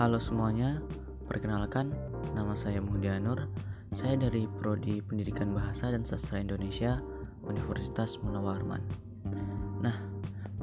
Halo 0.00 0.16
semuanya, 0.16 0.80
perkenalkan 1.28 1.92
nama 2.32 2.56
saya 2.56 2.80
Muhdianur. 2.80 3.52
Saya 3.92 4.16
dari 4.16 4.48
Prodi 4.48 5.04
Pendidikan 5.04 5.52
Bahasa 5.52 5.92
dan 5.92 6.08
Sastra 6.08 6.40
Indonesia 6.40 7.04
Universitas 7.44 8.16
Munawarman. 8.24 8.80
Nah, 9.84 9.92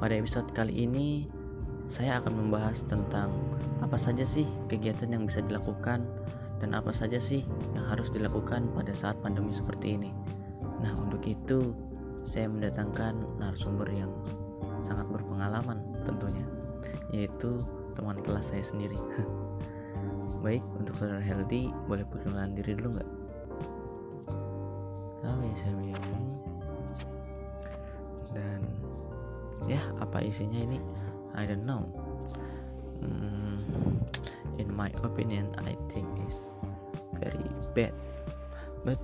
pada 0.01 0.17
episode 0.17 0.49
kali 0.57 0.73
ini 0.89 1.29
saya 1.85 2.17
akan 2.17 2.33
membahas 2.33 2.81
tentang 2.89 3.29
apa 3.85 3.93
saja 3.93 4.25
sih 4.25 4.49
kegiatan 4.73 5.13
yang 5.13 5.29
bisa 5.29 5.45
dilakukan 5.45 6.01
dan 6.57 6.73
apa 6.73 6.89
saja 6.89 7.21
sih 7.21 7.45
yang 7.77 7.85
harus 7.93 8.09
dilakukan 8.09 8.65
pada 8.73 8.97
saat 8.97 9.21
pandemi 9.21 9.53
seperti 9.53 10.01
ini. 10.01 10.17
Nah, 10.81 10.97
untuk 10.97 11.21
itu 11.29 11.77
saya 12.25 12.49
mendatangkan 12.49 13.37
narasumber 13.37 13.85
yang 13.93 14.09
sangat 14.81 15.05
berpengalaman 15.13 15.77
tentunya, 16.09 16.41
yaitu 17.13 17.53
teman 17.97 18.21
kelas 18.21 18.53
saya 18.53 18.61
sendiri. 18.61 18.97
Baik, 20.45 20.61
untuk 20.77 20.93
saudara 20.93 21.17
Heldi, 21.17 21.73
boleh 21.89 22.05
perkenalan 22.05 22.53
diri 22.53 22.77
dulu 22.77 22.93
nggak? 22.93 23.09
Oh 25.25 25.41
ya, 25.41 25.55
saya 25.57 25.73
bingung. 25.81 26.29
Dan 28.37 28.61
ya, 29.65 29.81
apa 29.97 30.21
isinya 30.21 30.61
ini? 30.61 30.77
I 31.33 31.49
don't 31.49 31.65
know. 31.65 31.89
Hmm, 33.01 33.57
in 34.61 34.69
my 34.69 34.93
opinion, 35.01 35.49
I 35.65 35.73
think 35.89 36.05
is 36.21 36.45
very 37.17 37.49
bad. 37.73 37.97
But 38.85 39.01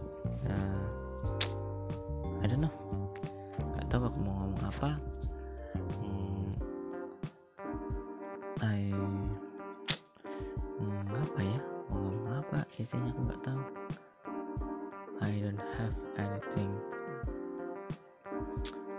I 15.23 15.39
don't 15.39 15.63
have 15.79 15.95
anything. 16.19 16.67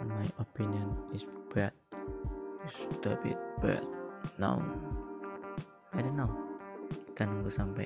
My 0.08 0.24
opinion 0.40 0.96
is 1.12 1.28
bad. 1.52 1.76
It's 2.64 2.88
a 3.04 3.20
bit 3.20 3.36
bad. 3.60 3.84
No. 4.40 4.64
I 5.92 6.00
don't 6.00 6.16
know. 6.16 6.32
Kita 7.12 7.28
nunggu 7.28 7.52
sampai 7.52 7.84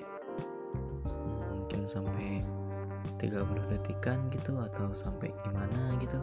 mungkin 1.51 1.91
sampai 1.91 2.39
30 3.19 3.43
detikan 3.75 4.31
gitu 4.31 4.55
atau 4.55 4.87
sampai 4.95 5.35
gimana 5.43 5.99
gitu. 5.99 6.23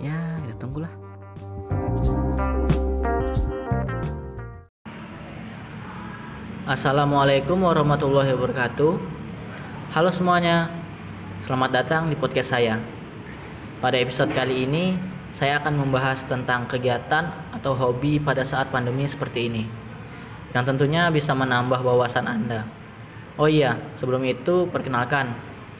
Ya, 0.00 0.40
ya 0.40 0.56
tunggulah. 0.56 0.92
Assalamualaikum 6.64 7.60
warahmatullahi 7.60 8.32
wabarakatuh. 8.32 8.92
Halo 9.92 10.08
semuanya, 10.12 10.75
selamat 11.46 11.70
datang 11.70 12.10
di 12.10 12.18
podcast 12.18 12.58
saya. 12.58 12.74
Pada 13.78 13.94
episode 14.02 14.34
kali 14.34 14.66
ini, 14.66 14.98
saya 15.30 15.62
akan 15.62 15.78
membahas 15.78 16.26
tentang 16.26 16.66
kegiatan 16.66 17.30
atau 17.54 17.70
hobi 17.70 18.18
pada 18.18 18.42
saat 18.42 18.66
pandemi 18.74 19.06
seperti 19.06 19.46
ini, 19.46 19.62
yang 20.50 20.66
tentunya 20.66 21.06
bisa 21.06 21.38
menambah 21.38 21.86
wawasan 21.86 22.26
Anda. 22.26 22.66
Oh 23.38 23.46
iya, 23.46 23.78
sebelum 23.94 24.26
itu 24.26 24.66
perkenalkan, 24.74 25.30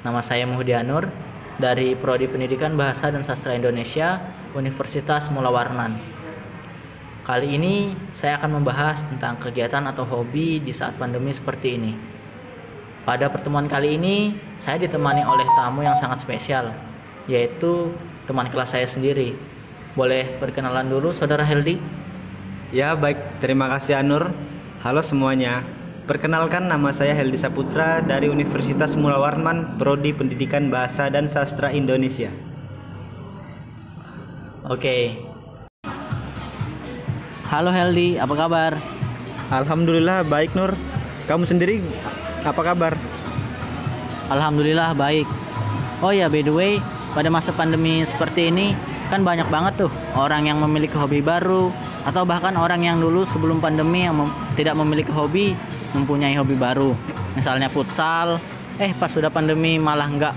nama 0.07 0.23
saya 0.23 0.47
Muhdianur 0.47 1.11
dari 1.59 1.99
Prodi 1.99 2.31
Pendidikan 2.31 2.79
Bahasa 2.79 3.11
dan 3.11 3.27
Sastra 3.27 3.59
Indonesia 3.59 4.23
Universitas 4.55 5.27
Mula 5.35 5.51
Warman. 5.51 5.99
Kali 7.27 7.59
ini 7.59 7.91
saya 8.15 8.39
akan 8.39 8.63
membahas 8.63 9.03
tentang 9.03 9.35
kegiatan 9.43 9.83
atau 9.91 10.07
hobi 10.07 10.63
di 10.63 10.71
saat 10.71 10.95
pandemi 10.95 11.35
seperti 11.35 11.75
ini. 11.75 12.16
Pada 13.07 13.31
pertemuan 13.31 13.71
kali 13.71 13.95
ini, 13.95 14.35
saya 14.59 14.83
ditemani 14.83 15.23
oleh 15.23 15.47
tamu 15.55 15.87
yang 15.87 15.95
sangat 15.95 16.27
spesial, 16.27 16.75
yaitu 17.31 17.95
teman 18.27 18.51
kelas 18.51 18.75
saya 18.75 18.83
sendiri. 18.83 19.31
Boleh 19.95 20.27
perkenalan 20.43 20.91
dulu, 20.91 21.15
Saudara 21.15 21.47
Heldi? 21.47 21.79
Ya, 22.75 22.99
baik. 22.99 23.39
Terima 23.39 23.71
kasih 23.71 24.03
Anur. 24.03 24.35
Halo 24.83 25.07
semuanya. 25.07 25.63
Perkenalkan 26.11 26.67
nama 26.67 26.91
saya 26.91 27.15
Heldi 27.15 27.39
Saputra 27.39 28.03
dari 28.03 28.27
Universitas 28.27 28.99
Mula 28.99 29.23
Warman, 29.23 29.79
Prodi 29.79 30.11
Pendidikan 30.11 30.67
Bahasa 30.67 31.07
dan 31.07 31.31
Sastra 31.31 31.71
Indonesia. 31.71 32.35
Oke. 34.67 35.15
Halo 37.55 37.71
Heldi, 37.71 38.19
apa 38.19 38.35
kabar? 38.35 38.73
Alhamdulillah 39.55 40.27
baik 40.27 40.59
Nur. 40.59 40.75
Kamu 41.31 41.47
sendiri 41.47 41.79
apa 42.47 42.63
kabar? 42.63 42.95
Alhamdulillah 44.31 44.95
baik. 44.95 45.27
Oh 46.03 46.15
ya, 46.15 46.31
by 46.31 46.47
the 46.47 46.55
way, 46.55 46.73
pada 47.17 47.27
masa 47.33 47.51
pandemi 47.51 48.07
seperti 48.07 48.53
ini 48.53 48.77
kan 49.11 49.23
banyak 49.23 49.47
banget 49.49 49.87
tuh 49.87 49.91
orang 50.19 50.51
yang 50.51 50.59
memiliki 50.59 50.99
hobi 50.99 51.23
baru 51.23 51.71
atau 52.07 52.27
bahkan 52.27 52.55
orang 52.59 52.83
yang 52.83 52.99
dulu 52.99 53.23
sebelum 53.23 53.63
pandemi 53.63 54.07
yang 54.07 54.19
mem 54.19 54.31
tidak 54.59 54.75
memiliki 54.79 55.11
hobi 55.11 55.55
mempunyai 55.95 56.35
hobi 56.39 56.55
baru. 56.59 56.95
Misalnya 57.35 57.71
futsal, 57.71 58.39
eh 58.79 58.93
pas 58.95 59.11
sudah 59.11 59.31
pandemi 59.31 59.79
malah 59.81 60.07
nggak 60.11 60.35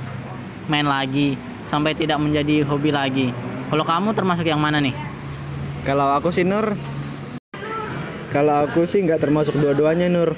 main 0.70 0.86
lagi 0.86 1.34
sampai 1.50 1.98
tidak 1.98 2.22
menjadi 2.22 2.66
hobi 2.66 2.90
lagi. 2.94 3.28
Kalau 3.70 3.86
kamu 3.86 4.18
termasuk 4.18 4.46
yang 4.50 4.62
mana 4.62 4.82
nih? 4.82 4.94
Kalau 5.86 6.14
aku 6.14 6.34
sih 6.34 6.46
Nur, 6.46 6.74
kalau 8.30 8.66
aku 8.66 8.86
sih 8.86 9.02
nggak 9.02 9.22
termasuk 9.22 9.58
dua-duanya 9.58 10.10
Nur. 10.10 10.34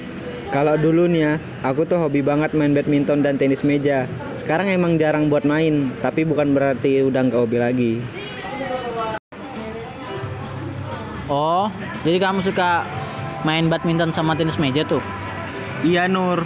Kalau 0.52 0.76
dulu 0.76 1.08
nih 1.08 1.20
ya, 1.24 1.32
aku 1.64 1.88
tuh 1.88 1.96
hobi 1.96 2.20
banget 2.20 2.52
main 2.52 2.76
badminton 2.76 3.24
dan 3.24 3.40
tenis 3.40 3.64
meja. 3.64 4.04
Sekarang 4.36 4.68
emang 4.68 5.00
jarang 5.00 5.32
buat 5.32 5.48
main, 5.48 5.88
tapi 6.04 6.28
bukan 6.28 6.52
berarti 6.52 7.00
udah 7.08 7.24
nggak 7.24 7.40
hobi 7.40 7.56
lagi. 7.56 7.92
Oh, 11.32 11.72
jadi 12.04 12.20
kamu 12.20 12.44
suka 12.44 12.84
main 13.48 13.72
badminton 13.72 14.12
sama 14.12 14.36
tenis 14.36 14.60
meja 14.60 14.84
tuh? 14.84 15.00
Iya 15.80 16.04
Nur. 16.04 16.44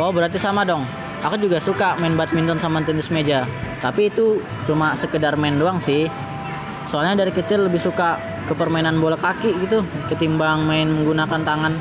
Oh, 0.00 0.08
berarti 0.08 0.40
sama 0.40 0.64
dong. 0.64 0.88
Aku 1.20 1.36
juga 1.36 1.60
suka 1.60 2.00
main 2.00 2.16
badminton 2.16 2.56
sama 2.64 2.80
tenis 2.80 3.12
meja. 3.12 3.44
Tapi 3.84 4.08
itu 4.08 4.40
cuma 4.64 4.96
sekedar 4.96 5.36
main 5.36 5.60
doang 5.60 5.84
sih. 5.84 6.08
Soalnya 6.88 7.28
dari 7.28 7.32
kecil 7.36 7.68
lebih 7.68 7.84
suka 7.84 8.16
ke 8.48 8.56
permainan 8.56 9.04
bola 9.04 9.20
kaki 9.20 9.52
gitu 9.68 9.84
ketimbang 10.08 10.64
main 10.64 10.88
menggunakan 10.88 11.44
tangan. 11.44 11.76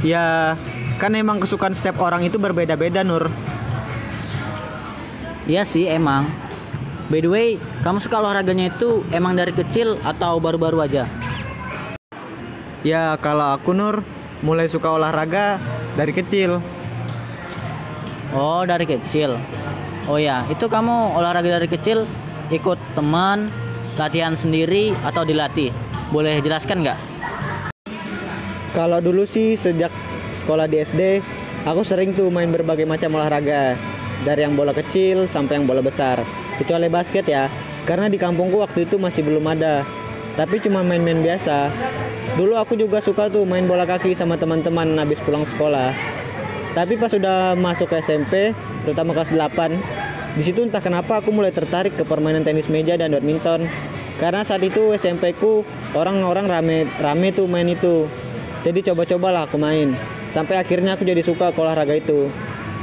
Ya, 0.00 0.56
kan 0.96 1.12
emang 1.12 1.44
kesukaan 1.44 1.76
setiap 1.76 2.00
orang 2.00 2.24
itu 2.24 2.40
berbeda-beda 2.40 3.04
Nur. 3.04 3.28
Iya 5.44 5.68
sih 5.68 5.84
emang. 5.92 6.24
By 7.12 7.20
the 7.20 7.28
way, 7.28 7.48
kamu 7.84 8.00
suka 8.00 8.22
olahraganya 8.22 8.72
itu 8.72 9.04
emang 9.12 9.36
dari 9.36 9.52
kecil 9.52 10.00
atau 10.06 10.40
baru-baru 10.40 10.88
aja? 10.88 11.04
Ya, 12.80 13.12
kalau 13.20 13.60
aku 13.60 13.76
Nur 13.76 14.00
mulai 14.40 14.72
suka 14.72 14.88
olahraga 14.88 15.60
dari 16.00 16.16
kecil. 16.16 16.64
Oh, 18.32 18.64
dari 18.64 18.88
kecil. 18.88 19.36
Oh 20.08 20.16
ya, 20.16 20.48
itu 20.48 20.64
kamu 20.64 21.18
olahraga 21.18 21.60
dari 21.60 21.68
kecil 21.68 22.08
ikut 22.48 22.80
teman, 22.96 23.52
latihan 24.00 24.32
sendiri 24.32 24.96
atau 25.04 25.28
dilatih? 25.28 25.68
Boleh 26.08 26.40
jelaskan 26.40 26.88
nggak? 26.88 27.09
Kalau 28.70 29.02
dulu 29.02 29.26
sih 29.26 29.58
sejak 29.58 29.90
sekolah 30.38 30.70
di 30.70 30.78
SD, 30.78 31.18
aku 31.66 31.82
sering 31.82 32.14
tuh 32.14 32.30
main 32.30 32.50
berbagai 32.54 32.86
macam 32.86 33.18
olahraga. 33.18 33.74
Dari 34.22 34.44
yang 34.46 34.54
bola 34.54 34.70
kecil 34.70 35.26
sampai 35.26 35.58
yang 35.58 35.66
bola 35.66 35.82
besar. 35.82 36.20
Kecuali 36.60 36.86
basket 36.86 37.24
ya, 37.26 37.50
karena 37.88 38.06
di 38.06 38.20
kampungku 38.20 38.60
waktu 38.60 38.86
itu 38.86 39.00
masih 39.00 39.26
belum 39.26 39.42
ada. 39.48 39.82
Tapi 40.38 40.62
cuma 40.62 40.86
main-main 40.86 41.18
biasa. 41.18 41.72
Dulu 42.38 42.54
aku 42.54 42.78
juga 42.78 43.02
suka 43.02 43.26
tuh 43.26 43.42
main 43.42 43.66
bola 43.66 43.88
kaki 43.88 44.14
sama 44.14 44.38
teman-teman 44.38 44.94
habis 45.00 45.18
pulang 45.26 45.42
sekolah. 45.42 45.90
Tapi 46.70 46.94
pas 46.94 47.10
sudah 47.10 47.58
masuk 47.58 47.90
SMP, 47.98 48.54
terutama 48.86 49.10
kelas 49.10 49.34
8, 49.34 49.74
di 50.38 50.42
situ 50.46 50.62
entah 50.62 50.78
kenapa 50.78 51.18
aku 51.18 51.34
mulai 51.34 51.50
tertarik 51.50 51.98
ke 51.98 52.06
permainan 52.06 52.46
tenis 52.46 52.70
meja 52.70 52.94
dan 52.94 53.10
badminton. 53.10 53.66
Karena 54.22 54.46
saat 54.46 54.62
itu 54.62 54.94
SMP 54.94 55.34
ku 55.34 55.66
orang-orang 55.96 56.46
rame 56.46 56.78
rame 57.02 57.34
tuh 57.34 57.50
main 57.50 57.66
itu. 57.66 58.06
Jadi 58.60 58.92
coba-cobalah 58.92 59.48
aku 59.48 59.56
main. 59.56 59.96
Sampai 60.36 60.60
akhirnya 60.60 60.94
aku 60.94 61.02
jadi 61.08 61.24
suka 61.24 61.50
ke 61.50 61.58
olahraga 61.58 61.96
itu. 61.96 62.28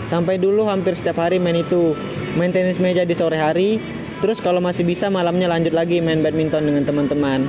Sampai 0.09 0.41
dulu 0.41 0.65
hampir 0.65 0.97
setiap 0.97 1.21
hari 1.21 1.37
main 1.37 1.61
itu. 1.61 1.93
Main 2.39 2.49
tenis 2.49 2.81
meja 2.81 3.05
di 3.05 3.13
sore 3.13 3.37
hari, 3.37 3.77
terus 4.23 4.41
kalau 4.41 4.61
masih 4.61 4.85
bisa 4.85 5.09
malamnya 5.09 5.49
lanjut 5.49 5.73
lagi 5.73 6.01
main 6.01 6.21
badminton 6.21 6.65
dengan 6.65 6.83
teman-teman. 6.85 7.45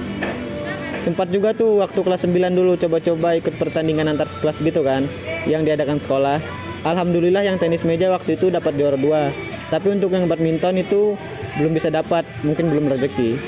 Sempat 1.05 1.33
juga 1.33 1.57
tuh 1.57 1.81
waktu 1.81 2.05
kelas 2.05 2.29
9 2.29 2.53
dulu 2.53 2.77
coba-coba 2.77 3.39
ikut 3.41 3.55
pertandingan 3.57 4.13
antar 4.13 4.29
kelas 4.45 4.61
gitu 4.61 4.85
kan, 4.85 5.09
yang 5.49 5.65
diadakan 5.65 5.97
sekolah. 5.97 6.37
Alhamdulillah 6.85 7.43
yang 7.49 7.57
tenis 7.57 7.83
meja 7.83 8.13
waktu 8.13 8.37
itu 8.37 8.53
dapat 8.53 8.77
juara 8.77 8.99
dua. 9.01 9.33
Tapi 9.73 9.89
untuk 9.93 10.13
yang 10.13 10.29
badminton 10.29 10.81
itu 10.81 11.17
belum 11.57 11.73
bisa 11.73 11.89
dapat, 11.89 12.29
mungkin 12.45 12.69
belum 12.69 12.93
rezeki. 12.93 13.41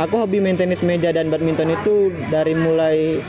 Aku 0.00 0.24
hobi 0.24 0.40
main 0.40 0.56
tenis 0.56 0.80
meja 0.80 1.12
dan 1.12 1.28
badminton 1.28 1.72
itu 1.72 2.16
dari 2.32 2.56
mulai 2.56 3.20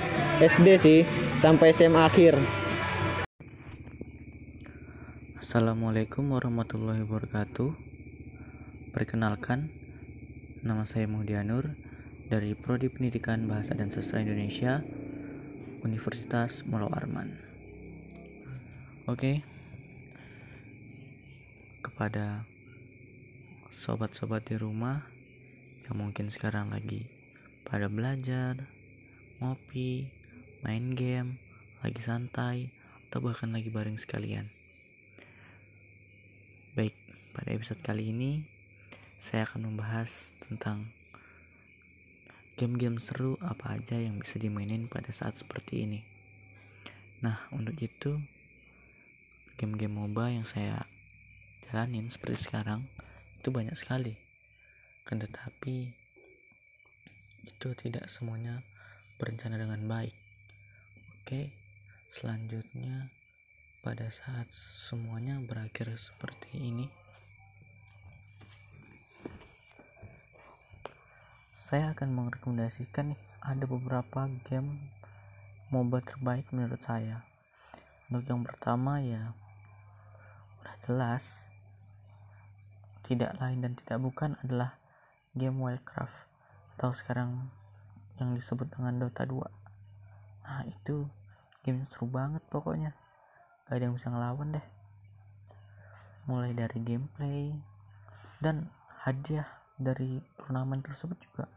SD 0.44 0.68
sih 0.76 1.00
sampai 1.40 1.72
SMA 1.72 2.04
akhir 2.04 2.36
Assalamualaikum 5.40 6.36
warahmatullahi 6.36 7.08
wabarakatuh. 7.08 7.72
Perkenalkan, 8.92 9.72
nama 10.68 10.84
saya 10.84 11.08
Muhdianur 11.08 11.80
dari 12.28 12.60
Prodi 12.60 12.92
Pendidikan 12.92 13.48
Bahasa 13.48 13.72
dan 13.72 13.88
Sastra 13.88 14.20
Indonesia, 14.20 14.84
Universitas 15.88 16.68
Molo 16.68 16.92
Arman. 16.92 17.40
Oke, 19.08 19.46
kepada 21.86 22.44
sobat-sobat 23.72 24.44
di 24.50 24.60
rumah 24.60 25.08
yang 25.88 26.04
mungkin 26.04 26.28
sekarang 26.28 26.68
lagi 26.74 27.08
pada 27.64 27.88
belajar, 27.88 28.58
ngopi, 29.38 30.23
main 30.64 30.96
game, 30.96 31.36
lagi 31.84 32.00
santai, 32.00 32.72
atau 33.12 33.20
bahkan 33.20 33.52
lagi 33.52 33.68
bareng 33.68 34.00
sekalian. 34.00 34.48
Baik, 36.72 36.96
pada 37.36 37.52
episode 37.52 37.84
kali 37.84 38.16
ini 38.16 38.48
saya 39.20 39.44
akan 39.44 39.76
membahas 39.76 40.32
tentang 40.40 40.88
game-game 42.56 42.96
seru 42.96 43.36
apa 43.44 43.76
aja 43.76 44.00
yang 44.00 44.16
bisa 44.24 44.40
dimainin 44.40 44.88
pada 44.88 45.12
saat 45.12 45.36
seperti 45.36 45.84
ini. 45.84 46.00
Nah, 47.20 47.44
untuk 47.52 47.76
itu 47.84 48.24
game-game 49.60 50.00
MOBA 50.00 50.40
yang 50.40 50.48
saya 50.48 50.88
jalanin 51.68 52.08
seperti 52.08 52.48
sekarang 52.50 52.88
itu 53.36 53.52
banyak 53.52 53.76
sekali. 53.76 54.16
Kan 55.04 55.20
tetapi 55.20 55.92
itu 57.44 57.68
tidak 57.76 58.08
semuanya 58.08 58.64
berencana 59.20 59.60
dengan 59.60 59.84
baik. 59.92 60.23
Oke, 61.24 61.56
selanjutnya 62.12 63.08
pada 63.80 64.12
saat 64.12 64.52
semuanya 64.52 65.40
berakhir 65.40 65.88
seperti 65.96 66.52
ini 66.52 66.92
saya 71.64 71.96
akan 71.96 72.12
merekomendasikan 72.12 73.16
ada 73.40 73.64
beberapa 73.64 74.28
game 74.52 74.92
MOBA 75.72 76.04
terbaik 76.04 76.44
menurut 76.52 76.84
saya. 76.84 77.24
Untuk 78.12 78.28
yang 78.28 78.44
pertama 78.44 79.00
ya 79.00 79.32
udah 80.60 80.76
jelas 80.84 81.48
tidak 83.08 83.32
lain 83.40 83.64
dan 83.64 83.80
tidak 83.80 84.04
bukan 84.04 84.36
adalah 84.44 84.76
game 85.32 85.56
Wildcraft 85.56 86.28
atau 86.76 86.92
sekarang 86.92 87.48
yang 88.20 88.36
disebut 88.36 88.68
dengan 88.76 89.00
Dota 89.00 89.24
2 89.24 89.63
nah 90.44 90.62
itu 90.68 91.08
game 91.64 91.88
seru 91.88 92.12
banget 92.12 92.44
pokoknya. 92.52 92.92
Gak 93.68 93.80
ada 93.80 93.84
yang 93.88 93.96
bisa 93.96 94.12
ngelawan 94.12 94.60
deh. 94.60 94.68
Mulai 96.28 96.52
dari 96.52 96.80
gameplay 96.84 97.56
dan 98.44 98.68
hadiah 99.08 99.48
dari 99.80 100.20
turnamen 100.36 100.84
tersebut 100.84 101.16
juga. 101.24 101.48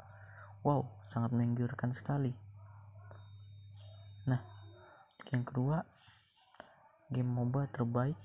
Wow 0.63 0.87
sangat 1.11 1.35
menggiurkan 1.35 1.91
sekali. 1.91 2.31
Nah 4.31 4.39
yang 5.35 5.43
kedua 5.43 5.83
game 7.11 7.27
MOBA 7.27 7.71
terbaik 7.75 8.19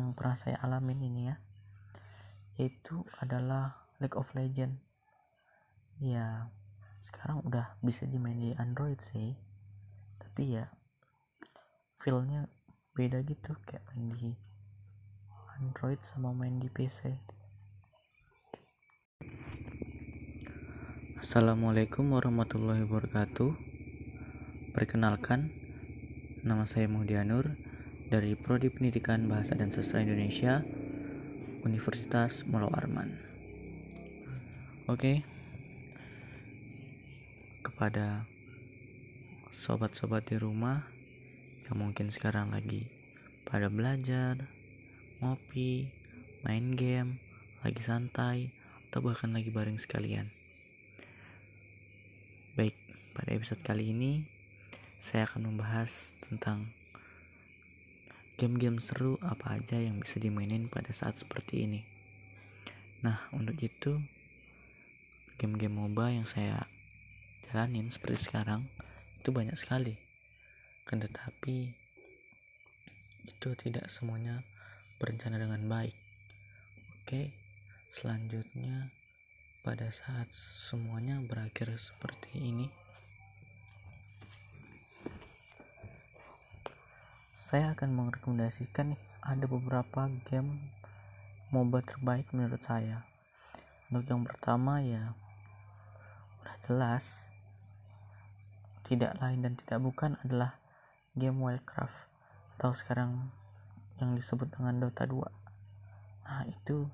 yang 0.00 0.16
pernah 0.16 0.36
saya 0.36 0.56
alamin 0.64 1.00
ini 1.04 1.22
ya 1.28 1.36
yaitu 2.60 3.04
adalah 3.20 3.76
League 4.00 4.16
of 4.16 4.28
Legends. 4.36 4.80
Ya 6.00 6.48
sekarang 7.04 7.44
udah 7.44 7.76
bisa 7.84 8.08
dimain 8.08 8.40
di 8.40 8.56
Android 8.56 8.96
sih 9.00 9.36
tapi 10.32 10.56
ya. 10.56 10.64
Feelnya 12.00 12.48
beda 12.96 13.20
gitu 13.20 13.52
kayak 13.68 13.84
main 13.92 14.16
di 14.16 14.32
Android 15.60 16.00
sama 16.00 16.32
main 16.32 16.56
di 16.56 16.72
PC 16.72 17.12
Assalamualaikum 21.20 22.16
warahmatullahi 22.16 22.80
wabarakatuh. 22.88 23.52
Perkenalkan 24.72 25.52
Nama 26.48 26.64
saya 26.64 26.88
Muhdianur 26.88 27.52
Dari 28.08 28.32
Prodi 28.32 28.72
Pendidikan 28.72 29.28
Bahasa 29.28 29.52
dan 29.52 29.68
Sastra 29.68 30.00
Indonesia 30.00 30.64
Universitas 31.60 32.48
Molo 32.48 32.72
Arman. 32.72 33.20
Oke. 34.88 35.20
Kepada 37.60 38.31
Sobat-sobat 39.52 40.32
di 40.32 40.40
rumah 40.40 40.80
yang 41.68 41.76
mungkin 41.84 42.08
sekarang 42.08 42.56
lagi 42.56 42.88
pada 43.44 43.68
belajar, 43.68 44.48
ngopi, 45.20 45.92
main 46.40 46.72
game, 46.72 47.20
lagi 47.60 47.84
santai, 47.84 48.48
atau 48.88 49.04
bahkan 49.04 49.28
lagi 49.28 49.52
bareng 49.52 49.76
sekalian. 49.76 50.32
Baik, 52.56 52.72
pada 53.12 53.28
episode 53.36 53.60
kali 53.60 53.92
ini 53.92 54.24
saya 54.96 55.28
akan 55.28 55.52
membahas 55.52 56.16
tentang 56.24 56.72
game-game 58.40 58.80
seru 58.80 59.20
apa 59.20 59.60
aja 59.60 59.76
yang 59.76 60.00
bisa 60.00 60.16
dimainin 60.16 60.72
pada 60.72 60.96
saat 60.96 61.20
seperti 61.20 61.68
ini. 61.68 61.84
Nah, 63.04 63.20
untuk 63.36 63.60
itu 63.60 64.00
game-game 65.36 65.76
MOBA 65.76 66.16
yang 66.16 66.24
saya 66.24 66.64
jalanin 67.44 67.92
seperti 67.92 68.32
sekarang 68.32 68.64
itu 69.22 69.30
banyak 69.30 69.54
sekali. 69.54 69.94
Kan 70.82 70.98
tetapi 70.98 71.70
itu 73.22 73.48
tidak 73.54 73.86
semuanya 73.86 74.42
berencana 74.98 75.38
dengan 75.38 75.62
baik. 75.70 75.94
Oke 76.98 77.30
selanjutnya 77.94 78.90
pada 79.62 79.86
saat 79.94 80.26
semuanya 80.34 81.22
berakhir 81.22 81.70
seperti 81.78 82.34
ini. 82.42 82.66
Saya 87.38 87.78
akan 87.78 87.94
merekomendasikan 87.94 88.98
ada 89.22 89.46
beberapa 89.46 90.10
game 90.26 90.58
MOBA 91.54 91.86
terbaik 91.86 92.26
menurut 92.34 92.58
saya. 92.58 93.06
Untuk 93.86 94.10
yang 94.10 94.26
pertama 94.26 94.82
ya 94.82 95.14
udah 96.42 96.56
jelas 96.66 97.30
tidak 98.88 99.18
lain 99.22 99.44
dan 99.44 99.52
tidak 99.58 99.78
bukan 99.82 100.18
adalah 100.26 100.58
game 101.14 101.38
Wildcraft 101.38 102.08
atau 102.58 102.72
sekarang 102.74 103.30
yang 104.00 104.14
disebut 104.16 104.50
dengan 104.50 104.82
Dota 104.82 105.04
2 105.04 105.20
nah 106.22 106.46
itu 106.48 106.86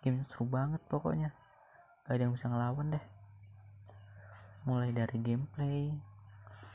game 0.00 0.24
seru 0.24 0.48
banget 0.48 0.80
pokoknya. 0.88 1.30
Gak 2.08 2.16
ada 2.16 2.22
yang 2.24 2.34
bisa 2.34 2.48
ngelawan 2.48 2.96
deh. 2.96 3.04
Mulai 4.64 4.92
dari 4.92 5.16
gameplay 5.20 5.92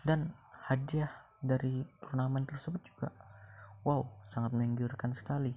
dan 0.06 0.34
hadiah 0.70 1.10
dari 1.42 1.86
turnamen 2.02 2.46
tersebut 2.46 2.82
juga. 2.86 3.10
Wow 3.86 4.10
sangat 4.30 4.54
menggiurkan 4.54 5.14
sekali. 5.14 5.54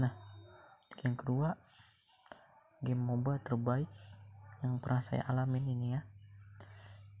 Nah 0.00 0.12
yang 1.04 1.16
kedua 1.16 1.56
game 2.80 3.00
MOBA 3.00 3.40
terbaik 3.44 3.88
yang 4.64 4.80
pernah 4.80 5.00
saya 5.04 5.24
alamin 5.28 5.64
ini 5.68 5.96
ya 5.96 6.02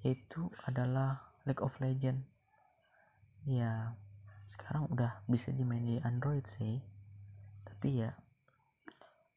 yaitu 0.06 0.46
adalah 0.62 1.34
League 1.50 1.58
of 1.58 1.74
Legends. 1.82 2.22
Ya 3.42 3.98
sekarang 4.46 4.86
udah 4.94 5.18
bisa 5.26 5.50
dimain 5.50 5.82
di 5.82 5.98
Android 6.06 6.46
sih. 6.46 6.78
Tapi 7.66 8.06
ya 8.06 8.14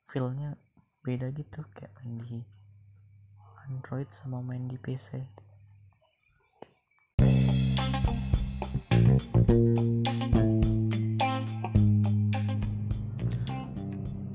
feelnya 0.06 0.54
beda 1.02 1.34
gitu 1.34 1.66
kayak 1.74 1.90
main 1.98 2.22
di 2.22 2.40
Android 3.66 4.06
sama 4.14 4.46
main 4.46 4.70
di 4.70 4.78
PC 4.78 5.22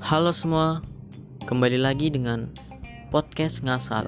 Halo 0.05 0.31
semua, 0.31 0.79
kembali 1.51 1.83
lagi 1.83 2.07
dengan 2.07 2.47
podcast 3.11 3.67
ngasal. 3.67 4.07